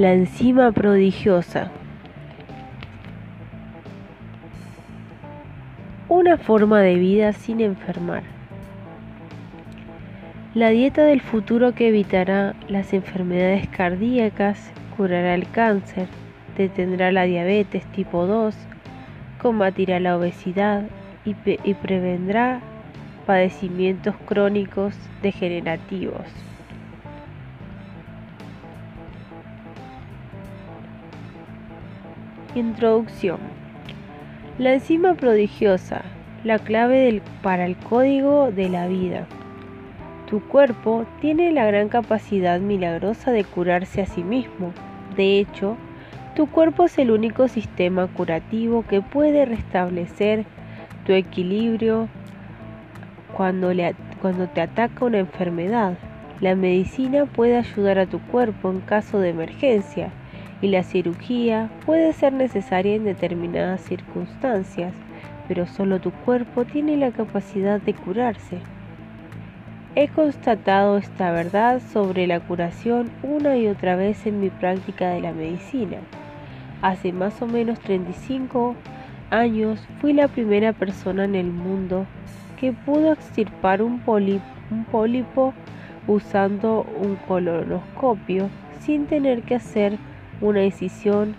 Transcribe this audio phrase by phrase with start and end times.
[0.00, 1.70] La enzima prodigiosa.
[6.08, 8.22] Una forma de vida sin enfermar.
[10.54, 16.08] La dieta del futuro que evitará las enfermedades cardíacas, curará el cáncer,
[16.56, 18.56] detendrá la diabetes tipo 2,
[19.38, 20.84] combatirá la obesidad
[21.26, 22.60] y, y prevendrá
[23.26, 26.24] padecimientos crónicos degenerativos.
[32.56, 33.38] Introducción.
[34.58, 36.02] La enzima prodigiosa,
[36.42, 39.28] la clave para el código de la vida.
[40.28, 44.72] Tu cuerpo tiene la gran capacidad milagrosa de curarse a sí mismo.
[45.16, 45.76] De hecho,
[46.34, 50.44] tu cuerpo es el único sistema curativo que puede restablecer
[51.06, 52.08] tu equilibrio
[53.36, 53.70] cuando,
[54.20, 55.96] cuando te ataca una enfermedad.
[56.40, 60.10] La medicina puede ayudar a tu cuerpo en caso de emergencia
[60.62, 64.94] y la cirugía puede ser necesaria en determinadas circunstancias,
[65.48, 68.58] pero solo tu cuerpo tiene la capacidad de curarse.
[69.96, 75.20] He constatado esta verdad sobre la curación una y otra vez en mi práctica de
[75.20, 75.96] la medicina.
[76.82, 78.76] Hace más o menos 35
[79.30, 82.06] años fui la primera persona en el mundo
[82.58, 85.54] que pudo extirpar un, un pólipo
[86.06, 88.48] usando un colonoscopio
[88.80, 89.98] sin tener que hacer
[90.40, 91.34] una incisión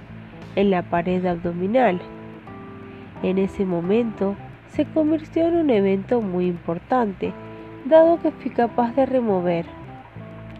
[0.55, 1.99] en la pared abdominal.
[3.23, 4.35] En ese momento
[4.69, 7.33] se convirtió en un evento muy importante,
[7.85, 9.65] dado que fui capaz de remover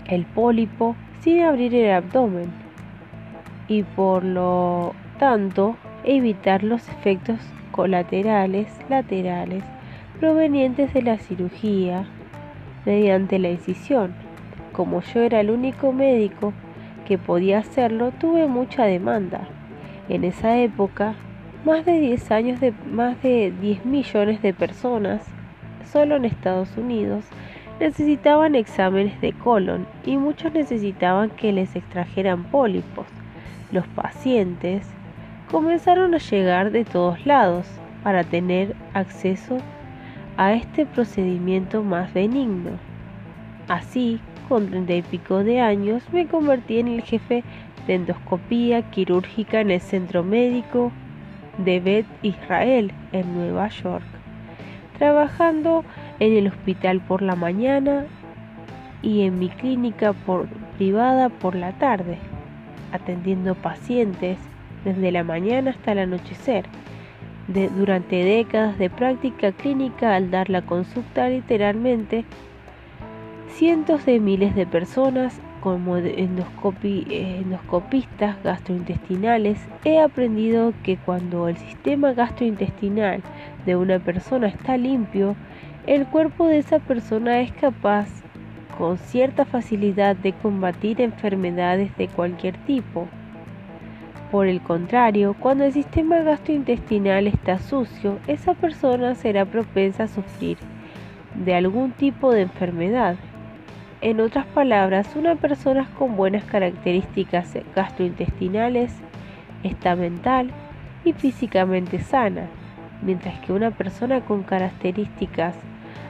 [0.08, 2.52] el pólipo sin abrir el abdomen
[3.68, 7.38] y por lo tanto evitar los efectos
[7.72, 9.64] colaterales laterales
[10.20, 12.06] provenientes de la cirugía
[12.86, 14.14] mediante la incisión.
[14.74, 16.54] Como yo era el único médico
[17.12, 19.42] que podía hacerlo, tuve mucha demanda.
[20.08, 21.16] En esa época,
[21.66, 25.22] más de 10 años de más de 10 millones de personas,
[25.92, 27.26] solo en Estados Unidos,
[27.82, 33.08] necesitaban exámenes de colon y muchos necesitaban que les extrajeran pólipos.
[33.74, 34.88] Los pacientes
[35.52, 37.68] comenzaron a llegar de todos lados
[38.04, 39.58] para tener acceso
[40.38, 42.72] a este procedimiento más benigno.
[43.68, 44.22] Así
[44.52, 47.42] con treinta y pico de años, me convertí en el jefe
[47.88, 50.92] de endoscopía quirúrgica en el Centro Médico
[51.60, 54.04] de Beth Israel, en Nueva York,
[55.00, 55.86] trabajando
[56.20, 58.08] en el hospital por la mañana
[59.02, 60.14] y en mi clínica
[60.78, 62.18] privada por la tarde,
[62.92, 64.38] atendiendo pacientes
[64.84, 66.66] desde la mañana hasta el anochecer.
[67.48, 72.26] durante décadas de práctica clínica al dar la consulta literalmente
[73.54, 83.22] cientos de miles de personas como endoscopistas gastrointestinales, he aprendido que cuando el sistema gastrointestinal
[83.66, 85.36] de una persona está limpio,
[85.86, 88.08] el cuerpo de esa persona es capaz
[88.78, 93.08] con cierta facilidad de combatir enfermedades de cualquier tipo.
[94.32, 100.58] Por el contrario, cuando el sistema gastrointestinal está sucio, esa persona será propensa a sufrir
[101.36, 103.18] de algún tipo de enfermedad.
[104.02, 108.92] En otras palabras, una persona con buenas características gastrointestinales
[109.62, 110.50] está mental
[111.06, 112.48] y físicamente sana,
[113.04, 115.56] mientras que una persona con características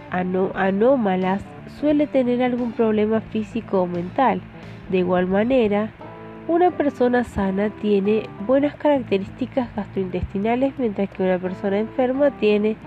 [0.09, 1.43] anómalas
[1.81, 4.39] suele tener algún problema físico o mental.
[4.89, 5.89] De igual manera,
[6.47, 12.77] una persona sana tiene buenas características gastrointestinales, mientras que una persona enferma tiene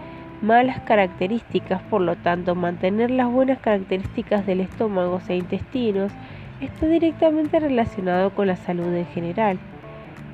[0.45, 6.13] malas características, por lo tanto mantener las buenas características del estómago e intestinos
[6.61, 9.59] está directamente relacionado con la salud en general.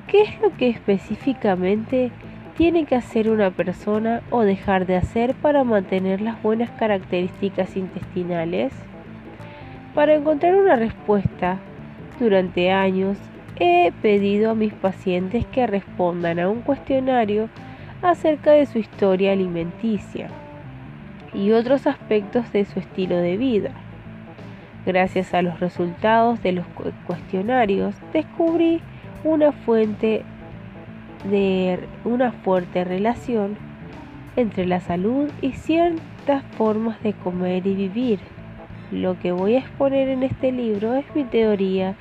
[0.07, 2.11] ¿Qué es lo que específicamente
[2.57, 8.73] tiene que hacer una persona o dejar de hacer para mantener las buenas características intestinales?
[9.95, 11.57] Para encontrar una respuesta,
[12.19, 13.17] durante años
[13.57, 17.49] he pedido a mis pacientes que respondan a un cuestionario
[18.01, 20.29] acerca de su historia alimenticia
[21.33, 23.71] y otros aspectos de su estilo de vida.
[24.85, 26.65] Gracias a los resultados de los
[27.05, 28.81] cuestionarios descubrí
[29.23, 30.23] una fuente
[31.29, 33.57] de una fuerte relación
[34.35, 38.19] entre la salud y ciertas formas de comer y vivir.
[38.91, 41.95] Lo que voy a exponer en este libro es mi teoría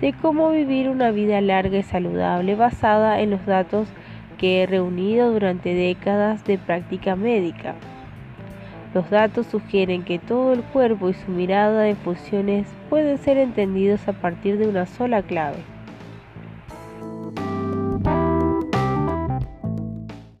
[0.00, 3.88] de cómo vivir una vida larga y saludable basada en los datos
[4.44, 7.74] que reunido durante décadas de práctica médica.
[8.92, 14.06] Los datos sugieren que todo el cuerpo y su mirada de funciones pueden ser entendidos
[14.06, 15.73] a partir de una sola clave.